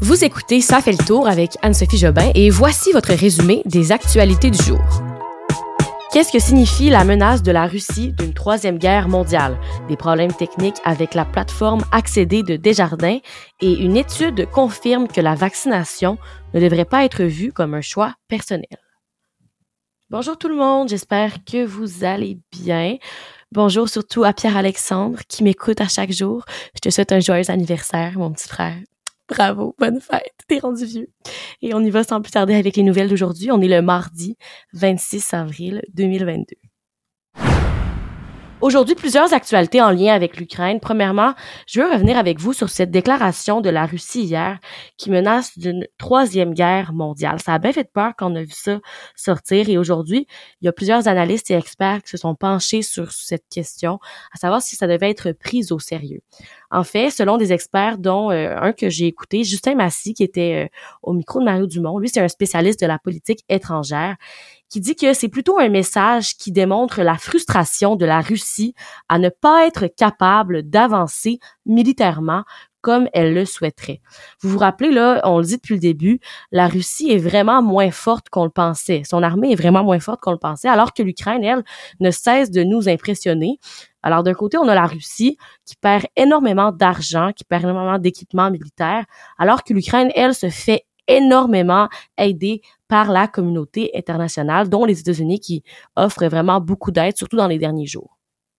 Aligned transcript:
Vous 0.00 0.24
écoutez 0.24 0.60
Ça 0.60 0.80
fait 0.80 0.92
le 0.92 1.04
tour 1.04 1.26
avec 1.26 1.56
Anne-Sophie 1.60 1.98
Jobin 1.98 2.30
et 2.36 2.50
voici 2.50 2.92
votre 2.92 3.12
résumé 3.12 3.62
des 3.64 3.90
actualités 3.90 4.48
du 4.48 4.62
jour. 4.62 4.78
Qu'est-ce 6.12 6.30
que 6.30 6.38
signifie 6.38 6.88
la 6.88 7.02
menace 7.02 7.42
de 7.42 7.50
la 7.50 7.66
Russie 7.66 8.12
d'une 8.12 8.32
troisième 8.32 8.78
guerre 8.78 9.08
mondiale? 9.08 9.58
Des 9.88 9.96
problèmes 9.96 10.32
techniques 10.32 10.78
avec 10.84 11.14
la 11.14 11.24
plateforme 11.24 11.84
accédée 11.90 12.44
de 12.44 12.54
Desjardins 12.54 13.18
et 13.60 13.72
une 13.72 13.96
étude 13.96 14.48
confirme 14.50 15.08
que 15.08 15.20
la 15.20 15.34
vaccination 15.34 16.16
ne 16.54 16.60
devrait 16.60 16.84
pas 16.84 17.04
être 17.04 17.24
vue 17.24 17.52
comme 17.52 17.74
un 17.74 17.80
choix 17.80 18.14
personnel. 18.28 18.78
Bonjour 20.10 20.38
tout 20.38 20.48
le 20.48 20.56
monde, 20.56 20.88
j'espère 20.88 21.44
que 21.44 21.66
vous 21.66 22.04
allez 22.04 22.38
bien. 22.52 22.98
Bonjour 23.50 23.88
surtout 23.88 24.22
à 24.22 24.32
Pierre-Alexandre 24.32 25.18
qui 25.28 25.42
m'écoute 25.42 25.80
à 25.80 25.88
chaque 25.88 26.12
jour. 26.12 26.44
Je 26.76 26.80
te 26.82 26.88
souhaite 26.88 27.10
un 27.10 27.20
joyeux 27.20 27.50
anniversaire, 27.50 28.12
mon 28.16 28.30
petit 28.30 28.48
frère. 28.48 28.76
Bravo, 29.28 29.74
bonne 29.78 30.00
fête, 30.00 30.34
t'es 30.48 30.58
rendu 30.58 30.84
vieux. 30.86 31.08
Et 31.60 31.74
on 31.74 31.80
y 31.80 31.90
va 31.90 32.02
sans 32.02 32.22
plus 32.22 32.30
tarder 32.32 32.54
avec 32.54 32.76
les 32.76 32.82
nouvelles 32.82 33.08
d'aujourd'hui. 33.10 33.50
On 33.52 33.60
est 33.60 33.68
le 33.68 33.82
mardi 33.82 34.36
26 34.72 35.34
avril 35.34 35.82
2022. 35.94 36.56
Aujourd'hui, 38.60 38.96
plusieurs 38.96 39.32
actualités 39.32 39.80
en 39.80 39.92
lien 39.92 40.12
avec 40.12 40.36
l'Ukraine. 40.36 40.80
Premièrement, 40.80 41.34
je 41.68 41.80
veux 41.80 41.92
revenir 41.92 42.18
avec 42.18 42.40
vous 42.40 42.52
sur 42.52 42.70
cette 42.70 42.90
déclaration 42.90 43.60
de 43.60 43.70
la 43.70 43.86
Russie 43.86 44.24
hier 44.24 44.58
qui 44.96 45.10
menace 45.10 45.56
d'une 45.56 45.86
troisième 45.96 46.54
guerre 46.54 46.92
mondiale. 46.92 47.38
Ça 47.40 47.54
a 47.54 47.60
bien 47.60 47.72
fait 47.72 47.88
peur 47.88 48.14
quand 48.18 48.32
on 48.32 48.34
a 48.34 48.42
vu 48.42 48.50
ça 48.50 48.80
sortir 49.14 49.68
et 49.68 49.78
aujourd'hui, 49.78 50.26
il 50.60 50.64
y 50.64 50.68
a 50.68 50.72
plusieurs 50.72 51.06
analystes 51.06 51.52
et 51.52 51.54
experts 51.54 52.02
qui 52.02 52.10
se 52.10 52.16
sont 52.16 52.34
penchés 52.34 52.82
sur 52.82 53.12
cette 53.12 53.44
question, 53.48 54.00
à 54.34 54.38
savoir 54.38 54.60
si 54.60 54.74
ça 54.74 54.88
devait 54.88 55.10
être 55.10 55.30
pris 55.30 55.70
au 55.70 55.78
sérieux. 55.78 56.20
En 56.72 56.82
fait, 56.82 57.10
selon 57.10 57.36
des 57.36 57.52
experts, 57.52 57.96
dont 57.96 58.32
euh, 58.32 58.56
un 58.60 58.72
que 58.72 58.90
j'ai 58.90 59.06
écouté, 59.06 59.44
Justin 59.44 59.76
Massy, 59.76 60.14
qui 60.14 60.24
était 60.24 60.66
euh, 60.66 60.68
au 61.02 61.12
micro 61.12 61.38
de 61.38 61.44
Mario 61.44 61.68
Dumont, 61.68 61.98
lui 61.98 62.08
c'est 62.08 62.20
un 62.20 62.28
spécialiste 62.28 62.80
de 62.80 62.86
la 62.86 62.98
politique 62.98 63.44
étrangère, 63.48 64.16
qui 64.68 64.80
dit 64.80 64.96
que 64.96 65.12
c'est 65.14 65.28
plutôt 65.28 65.58
un 65.58 65.68
message 65.68 66.36
qui 66.36 66.52
démontre 66.52 67.02
la 67.02 67.16
frustration 67.16 67.96
de 67.96 68.04
la 68.04 68.20
Russie 68.20 68.74
à 69.08 69.18
ne 69.18 69.28
pas 69.28 69.66
être 69.66 69.86
capable 69.86 70.62
d'avancer 70.62 71.38
militairement 71.66 72.44
comme 72.80 73.08
elle 73.12 73.34
le 73.34 73.44
souhaiterait. 73.44 74.00
Vous 74.40 74.50
vous 74.50 74.58
rappelez, 74.58 74.90
là, 74.90 75.20
on 75.24 75.38
le 75.38 75.44
dit 75.44 75.56
depuis 75.56 75.74
le 75.74 75.80
début, 75.80 76.20
la 76.52 76.68
Russie 76.68 77.10
est 77.10 77.18
vraiment 77.18 77.60
moins 77.60 77.90
forte 77.90 78.28
qu'on 78.28 78.44
le 78.44 78.50
pensait. 78.50 79.02
Son 79.04 79.22
armée 79.22 79.52
est 79.52 79.56
vraiment 79.56 79.82
moins 79.82 79.98
forte 79.98 80.20
qu'on 80.20 80.30
le 80.30 80.38
pensait, 80.38 80.68
alors 80.68 80.94
que 80.94 81.02
l'Ukraine, 81.02 81.42
elle, 81.42 81.64
ne 82.00 82.10
cesse 82.10 82.50
de 82.50 82.62
nous 82.62 82.88
impressionner. 82.88 83.58
Alors 84.02 84.22
d'un 84.22 84.34
côté, 84.34 84.58
on 84.58 84.68
a 84.68 84.74
la 84.74 84.86
Russie 84.86 85.36
qui 85.64 85.74
perd 85.76 86.06
énormément 86.16 86.70
d'argent, 86.70 87.32
qui 87.34 87.44
perd 87.44 87.64
énormément 87.64 87.98
d'équipements 87.98 88.50
militaires, 88.50 89.04
alors 89.38 89.64
que 89.64 89.74
l'Ukraine, 89.74 90.10
elle, 90.14 90.34
se 90.34 90.48
fait 90.48 90.84
énormément 91.08 91.88
aider 92.18 92.62
par 92.88 93.10
la 93.10 93.26
communauté 93.28 93.90
internationale, 93.94 94.68
dont 94.68 94.84
les 94.84 95.00
États-Unis 95.00 95.40
qui 95.40 95.62
offrent 95.96 96.26
vraiment 96.26 96.60
beaucoup 96.60 96.90
d'aide, 96.90 97.16
surtout 97.16 97.36
dans 97.36 97.48
les 97.48 97.58
derniers 97.58 97.86
jours. 97.86 98.17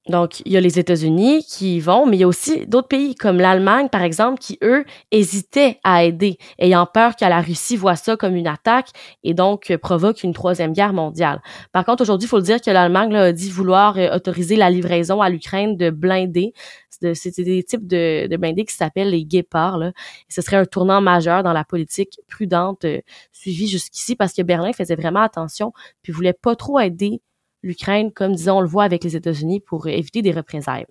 Donc, 0.09 0.39
il 0.45 0.52
y 0.52 0.57
a 0.57 0.61
les 0.61 0.79
États-Unis 0.79 1.45
qui 1.47 1.77
y 1.77 1.79
vont, 1.79 2.07
mais 2.07 2.17
il 2.17 2.19
y 2.21 2.23
a 2.23 2.27
aussi 2.27 2.65
d'autres 2.65 2.88
pays 2.88 3.13
comme 3.13 3.38
l'Allemagne, 3.38 3.89
par 3.89 4.02
exemple, 4.02 4.39
qui, 4.39 4.57
eux, 4.63 4.83
hésitaient 5.11 5.79
à 5.83 6.03
aider, 6.03 6.38
ayant 6.57 6.88
peur 6.88 7.15
que 7.15 7.25
la 7.25 7.41
Russie 7.41 7.77
voit 7.77 7.95
ça 7.95 8.17
comme 8.17 8.35
une 8.35 8.47
attaque 8.47 8.89
et 9.23 9.35
donc 9.35 9.75
provoque 9.77 10.23
une 10.23 10.33
troisième 10.33 10.73
guerre 10.73 10.93
mondiale. 10.93 11.41
Par 11.71 11.85
contre, 11.85 12.02
aujourd'hui, 12.02 12.25
il 12.25 12.30
faut 12.30 12.37
le 12.37 12.43
dire 12.43 12.59
que 12.59 12.71
l'Allemagne 12.71 13.15
a 13.15 13.31
dit 13.31 13.52
vouloir 13.52 13.97
euh, 13.97 14.15
autoriser 14.15 14.55
la 14.55 14.71
livraison 14.71 15.21
à 15.21 15.30
l'Ukraine 15.30 15.77
de 15.77 15.91
blindés. 15.91 16.53
C'est 16.89 17.39
des 17.41 17.63
types 17.63 17.87
de, 17.87 18.27
de 18.27 18.35
blindés 18.35 18.65
qui 18.65 18.73
s'appellent 18.73 19.11
les 19.11 19.23
guépards. 19.23 19.77
Là. 19.77 19.93
ce 20.27 20.41
serait 20.41 20.57
un 20.57 20.65
tournant 20.65 21.02
majeur 21.02 21.43
dans 21.43 21.53
la 21.53 21.63
politique 21.63 22.19
prudente 22.27 22.83
euh, 22.83 22.99
suivie 23.31 23.67
jusqu'ici 23.67 24.15
parce 24.15 24.33
que 24.33 24.41
Berlin 24.41 24.73
faisait 24.73 24.95
vraiment 24.95 25.21
attention 25.21 25.71
puis 26.02 26.11
voulait 26.11 26.33
pas 26.33 26.55
trop 26.55 26.80
aider 26.80 27.21
l'Ukraine, 27.63 28.11
comme 28.11 28.35
disons, 28.35 28.57
on 28.57 28.61
le 28.61 28.67
voit 28.67 28.83
avec 28.83 29.03
les 29.03 29.15
États-Unis 29.15 29.59
pour 29.59 29.87
éviter 29.87 30.21
des 30.21 30.31
représailles. 30.31 30.86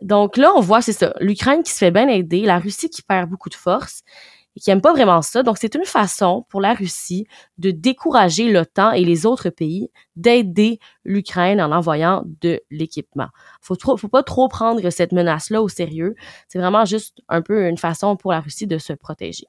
Donc 0.00 0.36
là, 0.36 0.52
on 0.56 0.60
voit, 0.60 0.82
c'est 0.82 0.92
ça, 0.92 1.14
l'Ukraine 1.20 1.62
qui 1.62 1.72
se 1.72 1.78
fait 1.78 1.90
bien 1.90 2.08
aider, 2.08 2.42
la 2.42 2.58
Russie 2.58 2.90
qui 2.90 3.02
perd 3.02 3.30
beaucoup 3.30 3.48
de 3.48 3.54
force 3.54 4.02
et 4.56 4.60
qui 4.60 4.70
aime 4.70 4.80
pas 4.80 4.92
vraiment 4.92 5.22
ça. 5.22 5.42
Donc 5.42 5.58
c'est 5.58 5.74
une 5.74 5.84
façon 5.84 6.44
pour 6.48 6.60
la 6.60 6.74
Russie 6.74 7.26
de 7.58 7.70
décourager 7.70 8.50
l'OTAN 8.50 8.92
et 8.92 9.04
les 9.04 9.26
autres 9.26 9.50
pays 9.50 9.90
d'aider 10.16 10.78
l'Ukraine 11.04 11.60
en 11.60 11.72
envoyant 11.72 12.24
de 12.40 12.60
l'équipement. 12.70 13.28
Faut 13.60 13.76
trop, 13.76 13.96
faut 13.96 14.08
pas 14.08 14.22
trop 14.22 14.48
prendre 14.48 14.90
cette 14.90 15.12
menace-là 15.12 15.62
au 15.62 15.68
sérieux. 15.68 16.14
C'est 16.48 16.58
vraiment 16.58 16.84
juste 16.84 17.18
un 17.28 17.42
peu 17.42 17.68
une 17.68 17.78
façon 17.78 18.16
pour 18.16 18.32
la 18.32 18.40
Russie 18.40 18.66
de 18.66 18.78
se 18.78 18.92
protéger. 18.92 19.46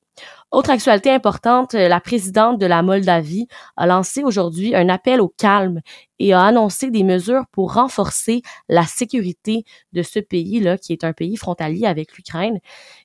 Autre 0.52 0.70
actualité 0.70 1.12
importante, 1.12 1.74
la 1.74 2.00
présidente 2.00 2.59
de 2.59 2.66
la 2.66 2.81
Moldavie 2.81 3.48
a 3.76 3.88
lancé 3.88 4.24
aujourd'hui 4.24 4.74
un 4.74 4.88
appel 4.88 5.20
au 5.20 5.28
calme 5.28 5.81
et 6.20 6.34
a 6.34 6.42
annoncé 6.42 6.92
des 6.92 7.03
mesures 7.03 7.44
pour 7.52 7.74
renforcer 7.74 8.42
la 8.70 8.84
sécurité 8.84 9.66
de 9.92 10.02
ce 10.02 10.20
pays-là, 10.20 10.78
qui 10.78 10.94
est 10.94 11.03
un 11.03 11.12
pays 11.12 11.36
frontalier 11.36 11.86
avec 11.86 12.16
l'Ukraine. 12.16 12.59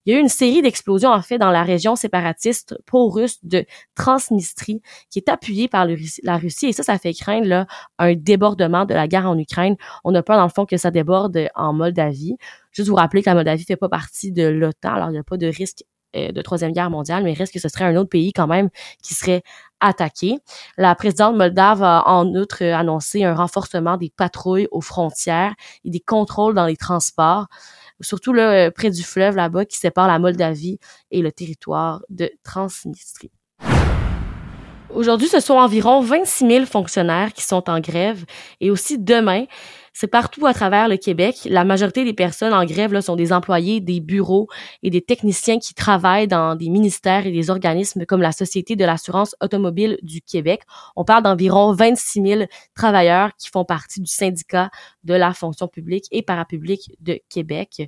Il 0.05 0.13
y 0.13 0.17
a 0.17 0.19
eu 0.19 0.23
une 0.23 0.29
série 0.29 0.63
d'explosions, 0.63 1.11
en 1.11 1.23
fait, 1.23 1.39
dans 1.39 1.51
la 1.51 1.65
région 1.65 1.97
séparatiste 1.97 2.77
pro-russe 2.87 3.39
de 3.43 3.65
Transnistrie, 3.97 4.81
qui 5.11 5.19
est 5.19 5.29
appuyée 5.29 5.67
par 5.67 5.89
la 6.23 6.37
Russie, 6.37 6.67
et 6.67 6.73
ça, 6.73 6.85
ça 6.85 6.99
fait 6.99 7.15
craindre 7.15 7.67
un 7.99 8.15
débordement 8.15 8.85
de 8.85 8.95
la 8.95 9.09
guerre 9.09 9.29
en 9.29 9.37
Ukraine. 9.39 9.77
On 10.05 10.15
a 10.15 10.23
peur, 10.23 10.37
dans 10.37 10.45
le 10.45 10.51
fond, 10.51 10.67
que 10.67 10.77
ça 10.77 10.93
déborde 10.93 11.49
en 11.57 11.73
Moldavie. 11.73 12.37
Juste 12.71 12.89
vous 12.89 12.95
rappeler 12.95 13.23
que 13.23 13.31
la 13.31 13.35
Moldavie 13.35 13.65
fait 13.65 13.77
pas 13.77 13.89
partie 13.89 14.31
de 14.31 14.47
l'OTAN, 14.47 14.95
alors 14.95 15.09
il 15.09 15.15
n'y 15.15 15.19
a 15.19 15.25
pas 15.25 15.37
de 15.37 15.49
risque 15.49 15.83
euh, 15.83 15.90
de 16.15 16.43
troisième 16.43 16.73
guerre 16.73 16.91
mondiale, 16.91 17.23
mais 17.23 17.33
reste 17.33 17.53
que 17.53 17.61
ce 17.61 17.69
serait 17.69 17.85
un 17.85 17.97
autre 17.97 18.09
pays 18.09 18.33
quand 18.33 18.47
même 18.47 18.69
qui 19.03 19.15
serait 19.15 19.43
attaqué. 19.81 20.39
La 20.77 20.95
présidente 20.95 21.37
moldave 21.37 21.83
a 21.83 22.07
en 22.07 22.27
outre 22.35 22.65
annoncé 22.65 23.25
un 23.25 23.35
renforcement 23.35 23.97
des 23.97 24.13
patrouilles 24.15 24.69
aux 24.71 24.81
frontières 24.81 25.55
et 25.85 25.91
des 25.91 26.01
contrôles 26.01 26.55
dans 26.55 26.67
les 26.67 26.77
transports, 26.77 27.47
surtout 28.01 28.33
là, 28.33 28.67
euh, 28.67 28.71
près 28.71 28.91
du 28.91 29.03
fleuve 29.03 29.37
là-bas 29.37 29.65
qui 29.65 29.79
sépare 29.79 30.09
la 30.09 30.19
Moldavie 30.19 30.79
et 31.11 31.23
le 31.23 31.33
territoire 31.33 32.03
de 32.09 32.31
Transnistrie. 32.43 33.31
Aujourd'hui, 34.93 35.29
ce 35.29 35.39
sont 35.39 35.55
environ 35.55 36.01
26 36.01 36.49
000 36.49 36.67
fonctionnaires 36.67 37.33
qui 37.33 37.43
sont 37.43 37.71
en 37.71 37.79
grève 37.79 38.25
et 38.61 38.73
aussi 38.73 38.99
demain, 38.99 39.45
c'est 40.01 40.07
partout 40.07 40.47
à 40.47 40.55
travers 40.55 40.89
le 40.89 40.97
Québec. 40.97 41.41
La 41.45 41.63
majorité 41.63 42.07
des 42.07 42.15
personnes 42.15 42.55
en 42.55 42.65
grève 42.65 42.95
là, 42.95 43.03
sont 43.03 43.17
des 43.17 43.35
employés 43.35 43.83
des 43.83 44.01
bureaux 44.01 44.49
et 44.83 44.89
des 44.89 45.03
techniciens 45.03 45.59
qui 45.59 45.75
travaillent 45.75 46.27
dans 46.27 46.55
des 46.55 46.71
ministères 46.71 47.27
et 47.27 47.31
des 47.31 47.51
organismes 47.51 48.07
comme 48.07 48.23
la 48.23 48.33
Société 48.33 48.77
de 48.77 48.85
l'assurance 48.87 49.37
automobile 49.43 49.99
du 50.01 50.23
Québec. 50.23 50.63
On 50.97 51.05
parle 51.05 51.25
d'environ 51.25 51.75
26 51.75 52.23
000 52.23 52.43
travailleurs 52.75 53.37
qui 53.37 53.51
font 53.51 53.67
partie 53.67 54.01
du 54.01 54.11
syndicat 54.11 54.71
de 55.05 55.13
la 55.13 55.35
fonction 55.35 55.69
publique 55.69 56.07
et 56.13 56.23
parapublique 56.23 56.97
de 57.01 57.21
Québec. 57.29 57.83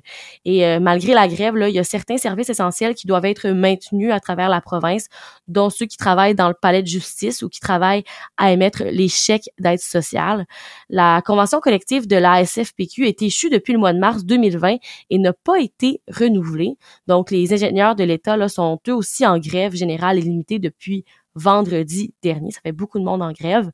Et 0.45 0.67
euh, 0.67 0.79
malgré 0.79 1.15
la 1.15 1.27
grève, 1.27 1.55
là, 1.55 1.67
il 1.67 1.73
y 1.73 1.79
a 1.79 1.83
certains 1.83 2.17
services 2.17 2.49
essentiels 2.51 2.93
qui 2.93 3.07
doivent 3.07 3.25
être 3.25 3.49
maintenus 3.49 4.11
à 4.11 4.19
travers 4.19 4.49
la 4.49 4.61
province, 4.61 5.07
dont 5.47 5.71
ceux 5.71 5.87
qui 5.87 5.97
travaillent 5.97 6.35
dans 6.35 6.47
le 6.47 6.53
palais 6.53 6.83
de 6.83 6.87
justice 6.87 7.41
ou 7.41 7.49
qui 7.49 7.59
travaillent 7.59 8.03
à 8.37 8.51
émettre 8.51 8.83
les 8.83 9.07
chèques 9.07 9.49
d'aide 9.57 9.79
sociale. 9.79 10.45
La 10.89 11.23
convention 11.25 11.59
collective 11.59 12.02
de 12.07 12.15
la 12.15 12.45
SFPQ 12.45 13.07
est 13.07 13.21
échu 13.21 13.49
depuis 13.49 13.73
le 13.73 13.79
mois 13.79 13.93
de 13.93 13.99
mars 13.99 14.25
2020 14.25 14.77
et 15.09 15.17
n'a 15.19 15.33
pas 15.33 15.59
été 15.59 16.01
renouvelé. 16.07 16.77
Donc, 17.07 17.31
les 17.31 17.53
ingénieurs 17.53 17.95
de 17.95 18.03
l'État 18.03 18.47
sont 18.47 18.79
eux 18.87 18.95
aussi 18.95 19.25
en 19.25 19.39
grève 19.39 19.73
générale 19.75 20.17
et 20.17 20.21
limitée 20.21 20.59
depuis 20.59 21.05
vendredi 21.35 22.13
dernier. 22.21 22.51
Ça 22.51 22.59
fait 22.61 22.71
beaucoup 22.71 22.99
de 22.99 23.03
monde 23.03 23.21
en 23.21 23.31
grève 23.31 23.71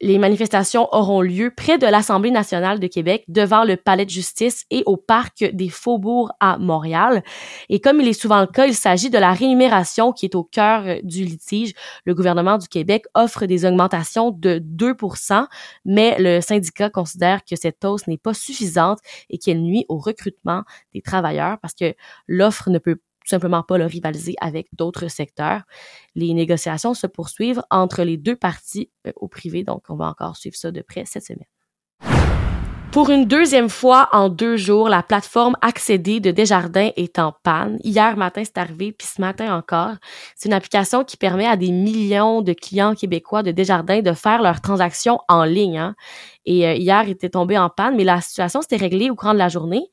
les 0.00 0.18
manifestations 0.18 0.88
auront 0.92 1.20
lieu 1.20 1.52
près 1.54 1.78
de 1.78 1.86
l'Assemblée 1.86 2.30
nationale 2.30 2.80
de 2.80 2.86
Québec, 2.86 3.24
devant 3.28 3.64
le 3.64 3.76
Palais 3.76 4.04
de 4.04 4.10
justice 4.10 4.64
et 4.70 4.82
au 4.86 4.96
Parc 4.96 5.44
des 5.52 5.68
Faubourgs 5.68 6.32
à 6.40 6.58
Montréal. 6.58 7.22
Et 7.68 7.80
comme 7.80 8.00
il 8.00 8.08
est 8.08 8.12
souvent 8.12 8.40
le 8.40 8.46
cas, 8.46 8.66
il 8.66 8.74
s'agit 8.74 9.10
de 9.10 9.18
la 9.18 9.32
rémunération 9.32 10.12
qui 10.12 10.26
est 10.26 10.34
au 10.34 10.44
cœur 10.44 10.86
euh, 10.86 10.96
du 11.02 11.24
litige. 11.24 11.74
Le 12.04 12.14
gouvernement 12.14 12.58
du 12.58 12.68
Québec 12.68 13.04
offre 13.14 13.46
des 13.46 13.64
augmentations 13.64 14.30
de 14.30 14.58
2% 14.58 15.46
mais 15.84 16.16
le 16.18 16.40
syndicat 16.40 16.90
considère 16.90 17.44
que 17.44 17.56
cette 17.56 17.84
hausse 17.84 18.06
n'est 18.06 18.18
pas 18.18 18.34
suffisante 18.34 18.98
et 19.28 19.38
qu'elle 19.38 19.60
nuit 19.62 19.84
au 19.88 19.98
recrutement 19.98 20.62
des 20.94 21.02
travailleurs 21.02 21.58
parce 21.60 21.74
que 21.74 21.94
l'offre 22.26 22.70
ne 22.70 22.78
peut 22.78 23.00
simplement 23.30 23.62
pas 23.62 23.78
le 23.78 23.86
rivaliser 23.86 24.34
avec 24.40 24.68
d'autres 24.72 25.08
secteurs. 25.08 25.62
Les 26.14 26.34
négociations 26.34 26.94
se 26.94 27.06
poursuivent 27.06 27.62
entre 27.70 28.02
les 28.02 28.16
deux 28.16 28.36
parties 28.36 28.90
euh, 29.06 29.12
au 29.16 29.28
privé, 29.28 29.64
donc 29.64 29.84
on 29.88 29.96
va 29.96 30.06
encore 30.08 30.36
suivre 30.36 30.56
ça 30.56 30.70
de 30.70 30.82
près 30.82 31.04
cette 31.06 31.24
semaine. 31.24 31.59
Pour 32.92 33.08
une 33.10 33.24
deuxième 33.24 33.68
fois 33.68 34.08
en 34.10 34.28
deux 34.28 34.56
jours, 34.56 34.88
la 34.88 35.04
plateforme 35.04 35.56
accédée 35.62 36.18
de 36.18 36.32
Desjardins 36.32 36.90
est 36.96 37.20
en 37.20 37.32
panne. 37.44 37.78
Hier 37.84 38.16
matin, 38.16 38.42
c'est 38.44 38.58
arrivé, 38.58 38.90
puis 38.90 39.06
ce 39.06 39.20
matin 39.20 39.56
encore. 39.56 39.92
C'est 40.34 40.48
une 40.48 40.52
application 40.52 41.04
qui 41.04 41.16
permet 41.16 41.46
à 41.46 41.56
des 41.56 41.70
millions 41.70 42.42
de 42.42 42.52
clients 42.52 42.96
québécois 42.96 43.44
de 43.44 43.52
Desjardins 43.52 44.02
de 44.02 44.12
faire 44.12 44.42
leurs 44.42 44.60
transactions 44.60 45.20
en 45.28 45.44
ligne. 45.44 45.78
Hein. 45.78 45.94
Et 46.46 46.66
euh, 46.66 46.74
hier, 46.74 47.04
il 47.04 47.10
était 47.10 47.28
tombé 47.28 47.56
en 47.56 47.68
panne, 47.68 47.94
mais 47.96 48.02
la 48.02 48.20
situation 48.20 48.60
s'était 48.60 48.76
réglée 48.76 49.08
au 49.08 49.14
cours 49.14 49.34
de 49.34 49.38
la 49.38 49.48
journée. 49.48 49.86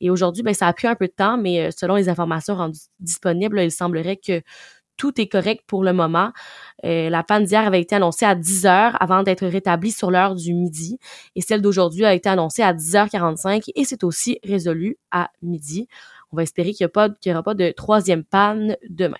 Et 0.00 0.10
aujourd'hui, 0.10 0.42
ben, 0.42 0.52
ça 0.52 0.66
a 0.66 0.72
pris 0.72 0.88
un 0.88 0.96
peu 0.96 1.06
de 1.06 1.12
temps, 1.12 1.38
mais 1.38 1.68
euh, 1.68 1.70
selon 1.70 1.94
les 1.94 2.08
informations 2.08 2.56
rendues 2.56 2.80
disponibles, 2.98 3.60
il 3.60 3.70
semblerait 3.70 4.16
que 4.16 4.42
tout 5.00 5.18
est 5.18 5.28
correct 5.28 5.62
pour 5.66 5.82
le 5.82 5.94
moment. 5.94 6.30
Euh, 6.84 7.08
la 7.08 7.22
panne 7.22 7.44
d'hier 7.44 7.66
avait 7.66 7.80
été 7.80 7.94
annoncée 7.94 8.26
à 8.26 8.34
10 8.34 8.66
heures 8.66 9.02
avant 9.02 9.22
d'être 9.22 9.46
rétablie 9.46 9.92
sur 9.92 10.10
l'heure 10.10 10.34
du 10.34 10.52
midi. 10.52 10.98
Et 11.34 11.40
celle 11.40 11.62
d'aujourd'hui 11.62 12.04
a 12.04 12.12
été 12.12 12.28
annoncée 12.28 12.62
à 12.62 12.74
10h45 12.74 13.70
et 13.74 13.84
c'est 13.86 14.04
aussi 14.04 14.38
résolu 14.44 14.98
à 15.10 15.30
midi. 15.40 15.88
On 16.32 16.36
va 16.36 16.42
espérer 16.42 16.74
qu'il 16.74 16.86
n'y 16.86 17.32
aura 17.32 17.42
pas 17.42 17.54
de 17.54 17.70
troisième 17.70 18.24
panne 18.24 18.76
demain. 18.90 19.16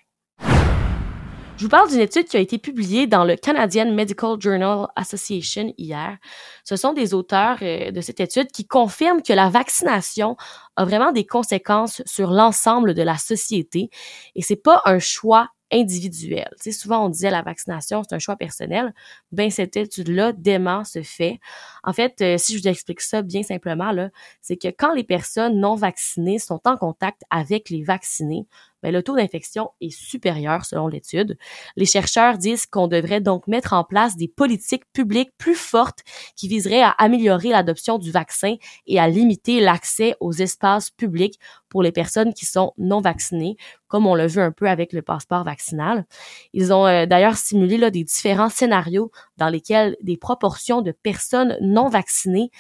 Je 1.57 1.65
vous 1.65 1.71
parle 1.71 1.89
d'une 1.89 2.01
étude 2.01 2.27
qui 2.27 2.37
a 2.37 2.41
été 2.41 2.59
publiée 2.59 3.07
dans 3.07 3.25
le 3.25 3.37
Canadian 3.37 3.91
Medical 3.91 4.37
Journal 4.39 4.87
Association 4.97 5.73
hier. 5.79 6.19
Ce 6.65 6.77
sont 6.77 6.93
des 6.93 7.15
auteurs 7.15 7.57
euh, 7.63 7.91
de 7.91 8.01
cette 8.03 8.21
étude 8.21 8.53
qui 8.53 8.67
confirment 8.67 9.23
que 9.23 9.33
la 9.33 9.49
vaccination 9.49 10.37
a 10.77 10.85
vraiment 10.85 11.13
des 11.13 11.25
conséquences 11.25 12.03
sur 12.05 12.31
l'ensemble 12.31 12.93
de 12.93 13.03
la 13.03 13.17
société 13.17 13.89
et 14.35 14.43
c'est 14.43 14.57
pas 14.57 14.83
un 14.85 14.99
choix 14.99 15.49
individuel. 15.73 16.49
Souvent 16.73 17.07
on 17.07 17.09
disait 17.09 17.31
la 17.31 17.43
vaccination 17.43 18.03
c'est 18.03 18.15
un 18.15 18.19
choix 18.19 18.37
personnel. 18.37 18.95
Ben 19.33 19.51
cette 19.51 19.77
étude-là 19.77 20.33
dément 20.33 20.85
ce 20.85 21.03
fait. 21.03 21.39
En 21.83 21.93
fait, 21.93 22.21
euh, 22.21 22.39
si 22.39 22.57
je 22.57 22.63
vous 22.63 22.69
explique 22.69 23.01
ça 23.01 23.23
bien 23.23 23.43
simplement 23.43 23.93
là, 23.93 24.11
c'est 24.41 24.57
que 24.57 24.69
quand 24.69 24.93
les 24.95 25.05
personnes 25.05 25.59
non 25.61 25.75
vaccinées 25.75 26.39
sont 26.39 26.61
en 26.65 26.77
contact 26.77 27.23
avec 27.31 27.71
les 27.71 27.83
vaccinés, 27.83 28.47
mais 28.83 28.93
le 28.93 29.03
taux 29.03 29.17
d'infection 29.17 29.71
est 29.81 29.91
supérieur 29.91 30.65
selon 30.65 30.89
l'étude. 30.89 31.37
Les 31.77 31.87
chercheurs 31.87 32.39
disent 32.39 32.67
qu'on 32.67 32.89
devrait 32.89 33.21
donc 33.21 33.47
mettre 33.47 33.73
en 33.73 33.85
place 33.85 34.17
des 34.17 34.29
politiques 34.29 34.85
publiques 34.93 35.31
plus 35.39 35.55
fortes 35.55 36.01
qui 36.37 36.49
viseraient 36.49 36.83
à 36.83 36.91
améliorer 36.91 37.51
l'adoption 37.51 37.99
du 37.99 38.11
vaccin 38.11 38.57
et 38.87 38.99
à 38.99 39.09
limiter 39.09 39.61
l'accès 39.61 40.15
aux 40.21 40.33
espaces 40.33 40.91
publics 40.91 41.39
pour 41.69 41.83
les 41.83 41.93
personnes 41.93 42.35
qui 42.35 42.47
sont 42.47 42.73
non 42.79 43.01
vaccinées, 43.01 43.57
comme 43.89 44.07
on 44.07 44.15
l'a 44.15 44.27
vu 44.27 44.41
un 44.41 44.53
peu 44.53 44.69
avec 44.69 44.93
le 44.93 45.03
passeport 45.03 45.45
vaccinal. 45.45 46.05
Ils 46.53 46.73
ont 46.73 46.87
euh, 46.87 47.07
d'ailleurs 47.07 47.37
simulé 47.37 47.77
là, 47.77 47.91
des 47.91 48.05
différents 48.05 48.49
scénarios 48.49 49.11
dans 49.37 49.49
lesquels 49.49 49.97
des 50.03 50.17
proportions 50.17 50.83
de 50.83 50.93
personnes 50.93 51.57
non 51.61 51.89
vaccinées 51.89 52.51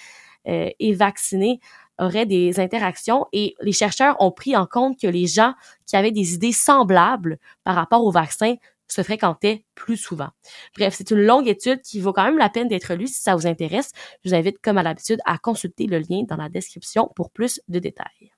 euh, 0.49 0.70
et 0.78 0.94
vaccinées 0.94 1.61
auraient 2.00 2.26
des 2.26 2.58
interactions 2.58 3.26
et 3.32 3.55
les 3.61 3.73
chercheurs 3.73 4.17
ont 4.20 4.32
pris 4.32 4.56
en 4.56 4.67
compte 4.67 4.99
que 5.00 5.06
les 5.06 5.26
gens 5.26 5.55
qui 5.87 5.97
avaient 5.97 6.11
des 6.11 6.35
idées 6.35 6.52
semblables 6.52 7.38
par 7.62 7.76
rapport 7.76 8.05
au 8.05 8.11
vaccin 8.11 8.56
se 8.88 9.02
fréquentaient 9.02 9.64
plus 9.75 9.97
souvent. 9.97 10.31
Bref, 10.76 10.94
c'est 10.97 11.11
une 11.11 11.23
longue 11.23 11.47
étude 11.47 11.81
qui 11.82 12.00
vaut 12.00 12.12
quand 12.12 12.25
même 12.25 12.38
la 12.38 12.49
peine 12.49 12.69
d'être 12.69 12.94
lue 12.94 13.06
si 13.06 13.23
ça 13.23 13.37
vous 13.37 13.47
intéresse. 13.47 13.93
Je 14.25 14.31
vous 14.31 14.35
invite, 14.35 14.58
comme 14.61 14.79
à 14.79 14.82
l'habitude, 14.82 15.20
à 15.26 15.38
consulter 15.38 15.87
le 15.87 15.99
lien 15.99 16.25
dans 16.26 16.37
la 16.37 16.49
description 16.49 17.11
pour 17.14 17.31
plus 17.31 17.61
de 17.69 17.79
détails. 17.79 18.32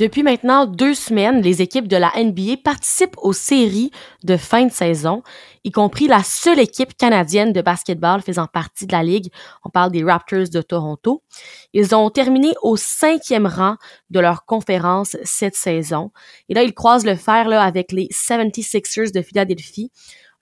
Depuis 0.00 0.22
maintenant 0.22 0.64
deux 0.64 0.94
semaines, 0.94 1.42
les 1.42 1.60
équipes 1.60 1.86
de 1.86 1.98
la 1.98 2.10
NBA 2.16 2.56
participent 2.64 3.18
aux 3.18 3.34
séries 3.34 3.90
de 4.24 4.38
fin 4.38 4.64
de 4.64 4.72
saison, 4.72 5.22
y 5.62 5.70
compris 5.70 6.08
la 6.08 6.22
seule 6.22 6.58
équipe 6.58 6.96
canadienne 6.96 7.52
de 7.52 7.60
basketball 7.60 8.22
faisant 8.22 8.46
partie 8.46 8.86
de 8.86 8.92
la 8.92 9.02
ligue. 9.02 9.30
On 9.62 9.68
parle 9.68 9.90
des 9.90 10.02
Raptors 10.02 10.48
de 10.48 10.62
Toronto. 10.62 11.22
Ils 11.74 11.94
ont 11.94 12.08
terminé 12.08 12.54
au 12.62 12.78
cinquième 12.78 13.46
rang 13.46 13.76
de 14.08 14.20
leur 14.20 14.46
conférence 14.46 15.18
cette 15.22 15.54
saison. 15.54 16.12
Et 16.48 16.54
là, 16.54 16.62
ils 16.62 16.72
croisent 16.72 17.04
le 17.04 17.14
fer 17.14 17.46
là, 17.46 17.62
avec 17.62 17.92
les 17.92 18.08
76ers 18.10 19.12
de 19.12 19.20
Philadelphie 19.20 19.92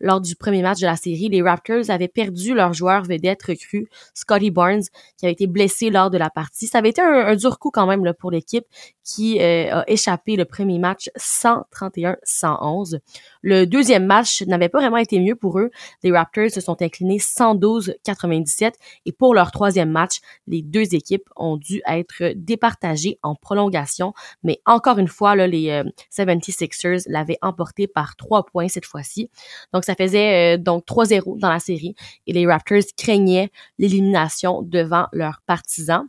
lors 0.01 0.21
du 0.21 0.37
premier 0.37 0.63
match 0.63 0.81
de 0.81 0.87
la 0.87 0.97
série, 0.97 1.29
les 1.29 1.43
Raptors 1.43 1.91
avaient 1.91 2.09
perdu 2.09 2.55
leur 2.55 2.73
joueur 2.73 3.03
vedette 3.03 3.43
recru, 3.43 3.89
Scotty 4.15 4.51
Barnes, 4.51 4.85
qui 5.17 5.27
avait 5.27 5.33
été 5.33 5.47
blessé 5.47 5.91
lors 5.91 6.11
de 6.11 6.19
la 6.19 6.31
partie. 6.31 6.67
Ça 6.67 6.79
avait 6.79 6.91
été 6.91 7.01
un, 7.01 7.35
dur 7.35 7.59
coup 7.59 7.71
quand 7.71 7.87
même 7.87 8.05
là, 8.05 8.15
pour 8.15 8.31
l'équipe 8.31 8.65
qui 9.05 9.41
euh, 9.41 9.81
a 9.81 9.85
échappé 9.91 10.37
le 10.37 10.45
premier 10.45 10.79
match 10.79 11.09
131-111. 11.17 12.99
Le 13.43 13.65
deuxième 13.65 14.05
match 14.05 14.43
n'avait 14.43 14.69
pas 14.69 14.81
vraiment 14.81 14.99
été 14.99 15.19
mieux 15.19 15.35
pour 15.35 15.59
eux. 15.59 15.71
Les 16.03 16.13
Raptors 16.13 16.51
se 16.51 16.61
sont 16.61 16.81
inclinés 16.83 17.17
112-97 17.17 18.73
et 19.07 19.13
pour 19.13 19.35
leur 19.35 19.51
troisième 19.51 19.91
match, 19.91 20.19
les 20.47 20.63
deux 20.63 20.95
équipes 20.95 21.29
ont 21.37 21.57
dû 21.57 21.81
être 21.89 22.35
départagées 22.37 23.19
en 23.23 23.35
prolongation. 23.35 24.13
Mais 24.43 24.61
encore 24.67 24.99
une 24.99 25.09
fois, 25.09 25.35
les 25.37 25.83
76ers 26.13 26.87
euh, 26.87 26.99
l'avaient 27.07 27.39
emporté 27.41 27.87
par 27.87 28.15
trois 28.17 28.45
points 28.45 28.69
cette 28.69 28.87
fois-ci. 28.87 29.31
Donc 29.73 29.85
ça 29.89 29.95
faisait 29.95 30.57
euh, 30.57 30.59
donc 30.59 30.85
3-0 30.85 31.39
dans 31.39 31.49
la 31.49 31.61
série 31.61 31.95
et 32.27 32.35
les 32.35 32.47
Raptors 32.47 32.83
craignaient 32.95 33.51
l'élimination 33.79 34.61
devant 34.61 35.07
leurs 35.13 35.41
partisans. 35.47 36.07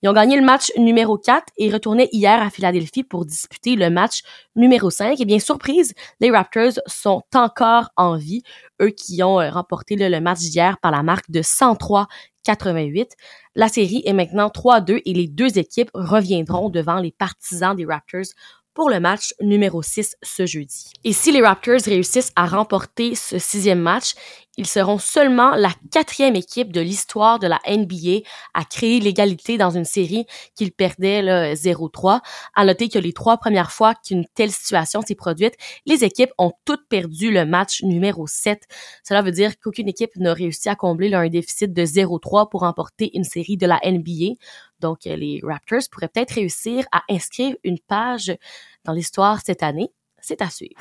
Ils 0.00 0.08
ont 0.08 0.12
gagné 0.12 0.36
le 0.36 0.44
match 0.44 0.70
numéro 0.76 1.18
4 1.18 1.44
et 1.56 1.72
retournaient 1.72 2.08
hier 2.12 2.40
à 2.40 2.50
Philadelphie 2.50 3.02
pour 3.02 3.26
disputer 3.26 3.74
le 3.74 3.90
match 3.90 4.22
numéro 4.54 4.90
5. 4.90 5.20
Et 5.20 5.24
bien, 5.24 5.40
surprise, 5.40 5.92
les 6.20 6.30
Raptors 6.30 6.74
sont 6.86 7.22
encore 7.34 7.88
en 7.96 8.16
vie, 8.16 8.44
eux 8.80 8.90
qui 8.90 9.20
ont 9.24 9.40
euh, 9.40 9.50
remporté 9.50 9.96
le 9.96 10.20
match 10.20 10.38
d'hier 10.38 10.78
par 10.78 10.92
la 10.92 11.02
marque 11.02 11.28
de 11.28 11.42
103-88. 11.42 13.08
La 13.56 13.68
série 13.68 14.02
est 14.06 14.12
maintenant 14.12 14.46
3-2 14.46 15.02
et 15.04 15.14
les 15.14 15.26
deux 15.26 15.58
équipes 15.58 15.90
reviendront 15.94 16.70
devant 16.70 17.00
les 17.00 17.10
partisans 17.10 17.74
des 17.74 17.86
Raptors 17.86 18.30
pour 18.76 18.90
le 18.90 19.00
match 19.00 19.32
numéro 19.40 19.82
6 19.82 20.16
ce 20.22 20.44
jeudi. 20.44 20.92
Et 21.02 21.14
si 21.14 21.32
les 21.32 21.40
Raptors 21.40 21.80
réussissent 21.86 22.32
à 22.36 22.46
remporter 22.46 23.14
ce 23.14 23.38
sixième 23.38 23.80
match, 23.80 24.12
ils 24.58 24.66
seront 24.66 24.98
seulement 24.98 25.54
la 25.54 25.70
quatrième 25.90 26.36
équipe 26.36 26.72
de 26.72 26.80
l'histoire 26.80 27.38
de 27.38 27.46
la 27.46 27.58
NBA 27.66 28.26
à 28.54 28.64
créer 28.64 29.00
l'égalité 29.00 29.58
dans 29.58 29.70
une 29.70 29.84
série 29.84 30.26
qu'ils 30.54 30.72
perdaient 30.72 31.54
0-3. 31.54 32.20
À 32.54 32.64
noter 32.64 32.88
que 32.88 32.98
les 32.98 33.12
trois 33.12 33.36
premières 33.36 33.70
fois 33.70 33.94
qu'une 33.94 34.26
telle 34.34 34.50
situation 34.50 35.02
s'est 35.02 35.14
produite, 35.14 35.54
les 35.84 36.04
équipes 36.04 36.30
ont 36.38 36.52
toutes 36.64 36.88
perdu 36.88 37.30
le 37.30 37.44
match 37.44 37.82
numéro 37.82 38.26
7. 38.26 38.62
Cela 39.04 39.22
veut 39.22 39.32
dire 39.32 39.58
qu'aucune 39.58 39.88
équipe 39.88 40.16
n'a 40.16 40.32
réussi 40.32 40.68
à 40.68 40.74
combler 40.74 41.12
un 41.14 41.28
déficit 41.28 41.72
de 41.72 41.82
0-3 41.82 42.48
pour 42.50 42.60
remporter 42.60 43.10
une 43.14 43.24
série 43.24 43.56
de 43.56 43.66
la 43.66 43.78
NBA. 43.84 44.36
Donc 44.80 45.04
les 45.04 45.40
Raptors 45.42 45.88
pourraient 45.90 46.08
peut-être 46.08 46.32
réussir 46.32 46.84
à 46.92 47.02
inscrire 47.08 47.56
une 47.64 47.78
page 47.78 48.36
dans 48.84 48.92
l'histoire 48.92 49.40
cette 49.44 49.62
année. 49.62 49.90
C'est 50.20 50.42
à 50.42 50.50
suivre. 50.50 50.80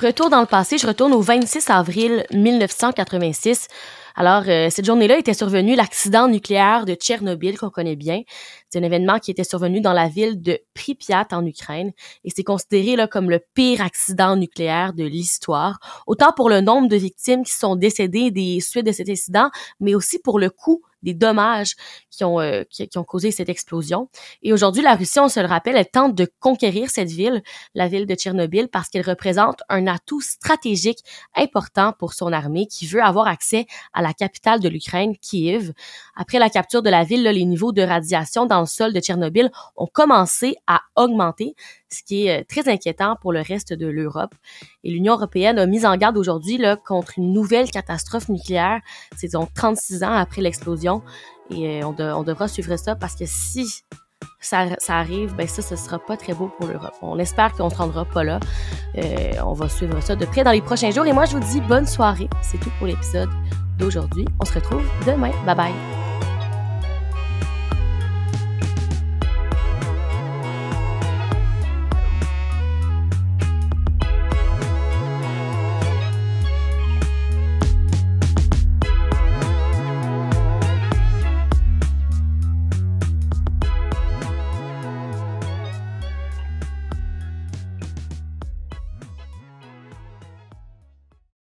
Retour 0.00 0.30
dans 0.30 0.40
le 0.40 0.46
passé, 0.46 0.78
je 0.78 0.86
retourne 0.86 1.12
au 1.12 1.20
26 1.20 1.68
avril 1.68 2.24
1986. 2.32 3.68
Alors, 4.16 4.44
euh, 4.48 4.68
cette 4.70 4.86
journée-là 4.86 5.18
était 5.18 5.34
survenu 5.34 5.76
l'accident 5.76 6.26
nucléaire 6.26 6.86
de 6.86 6.94
Tchernobyl 6.94 7.58
qu'on 7.58 7.68
connaît 7.68 7.96
bien. 7.96 8.22
C'est 8.70 8.78
un 8.78 8.82
événement 8.82 9.18
qui 9.18 9.30
était 9.30 9.44
survenu 9.44 9.82
dans 9.82 9.92
la 9.92 10.08
ville 10.08 10.40
de 10.40 10.58
Pripyat 10.72 11.28
en 11.32 11.44
Ukraine 11.44 11.92
et 12.24 12.30
c'est 12.34 12.44
considéré 12.44 12.96
là, 12.96 13.08
comme 13.08 13.28
le 13.28 13.40
pire 13.52 13.82
accident 13.82 14.36
nucléaire 14.36 14.94
de 14.94 15.04
l'histoire, 15.04 15.78
autant 16.06 16.32
pour 16.32 16.48
le 16.48 16.62
nombre 16.62 16.88
de 16.88 16.96
victimes 16.96 17.44
qui 17.44 17.52
sont 17.52 17.76
décédées 17.76 18.30
des 18.30 18.60
suites 18.60 18.86
de 18.86 18.92
cet 18.92 19.10
incident, 19.10 19.50
mais 19.80 19.94
aussi 19.94 20.18
pour 20.18 20.38
le 20.38 20.48
coût 20.48 20.82
des 21.02 21.14
dommages 21.14 21.74
qui 22.10 22.24
ont, 22.24 22.40
euh, 22.40 22.62
qui, 22.70 22.88
ont 22.96 23.04
causé 23.04 23.30
cette 23.30 23.48
explosion. 23.48 24.08
Et 24.42 24.52
aujourd'hui, 24.52 24.82
la 24.82 24.94
Russie, 24.94 25.20
on 25.20 25.28
se 25.28 25.40
le 25.40 25.46
rappelle, 25.46 25.76
elle 25.76 25.90
tente 25.90 26.14
de 26.14 26.28
conquérir 26.40 26.90
cette 26.90 27.10
ville, 27.10 27.42
la 27.74 27.88
ville 27.88 28.06
de 28.06 28.14
Tchernobyl, 28.14 28.68
parce 28.68 28.88
qu'elle 28.88 29.08
représente 29.08 29.60
un 29.68 29.86
atout 29.86 30.20
stratégique 30.20 30.98
important 31.34 31.92
pour 31.98 32.12
son 32.12 32.32
armée 32.32 32.66
qui 32.66 32.86
veut 32.86 33.02
avoir 33.02 33.26
accès 33.26 33.66
à 33.92 34.02
la 34.02 34.12
capitale 34.12 34.60
de 34.60 34.68
l'Ukraine, 34.68 35.16
Kiev. 35.16 35.72
Après 36.16 36.38
la 36.38 36.50
capture 36.50 36.82
de 36.82 36.90
la 36.90 37.04
ville, 37.04 37.22
les 37.22 37.44
niveaux 37.44 37.72
de 37.72 37.82
radiation 37.82 38.46
dans 38.46 38.60
le 38.60 38.66
sol 38.66 38.92
de 38.92 39.00
Tchernobyl 39.00 39.50
ont 39.76 39.86
commencé 39.86 40.56
à 40.66 40.80
augmenter 40.96 41.54
ce 41.92 42.02
qui 42.02 42.26
est 42.26 42.40
euh, 42.40 42.44
très 42.48 42.68
inquiétant 42.68 43.16
pour 43.20 43.32
le 43.32 43.40
reste 43.40 43.72
de 43.72 43.86
l'Europe. 43.86 44.34
Et 44.84 44.90
l'Union 44.90 45.14
européenne 45.14 45.58
a 45.58 45.66
mis 45.66 45.84
en 45.84 45.96
garde 45.96 46.16
aujourd'hui 46.16 46.58
là, 46.58 46.76
contre 46.76 47.14
une 47.18 47.32
nouvelle 47.32 47.70
catastrophe 47.70 48.28
nucléaire. 48.28 48.80
C'est 49.16 49.32
donc 49.32 49.52
36 49.54 50.04
ans 50.04 50.12
après 50.12 50.42
l'explosion. 50.42 51.02
Et 51.50 51.82
euh, 51.82 51.86
on, 51.86 52.22
devra 52.22 52.48
suivre 52.48 52.76
ça 52.76 52.94
parce 52.94 53.16
que 53.16 53.24
si 53.26 53.82
ça, 54.40 54.66
arrive, 54.88 55.34
ben 55.34 55.46
ça, 55.46 55.62
ce 55.62 55.76
sera 55.76 55.98
pas 55.98 56.16
très 56.16 56.32
beau 56.32 56.50
pour 56.58 56.68
l'Europe. 56.68 56.94
On 57.02 57.18
espère 57.18 57.52
qu'on 57.52 57.70
se 57.70 57.76
rendra 57.76 58.04
pas 58.04 58.24
là. 58.24 58.40
Euh, 58.96 59.32
on 59.44 59.52
va 59.52 59.68
suivre 59.68 60.00
ça 60.00 60.16
de 60.16 60.24
près 60.24 60.44
dans 60.44 60.52
les 60.52 60.62
prochains 60.62 60.90
jours. 60.90 61.06
Et 61.06 61.12
moi, 61.12 61.24
je 61.24 61.36
vous 61.36 61.52
dis 61.52 61.60
bonne 61.60 61.86
soirée. 61.86 62.28
C'est 62.42 62.58
tout 62.58 62.70
pour 62.78 62.86
l'épisode 62.86 63.30
d'aujourd'hui. 63.78 64.26
On 64.40 64.44
se 64.44 64.54
retrouve 64.54 64.84
demain. 65.06 65.32
Bye 65.44 65.56
bye. 65.56 65.99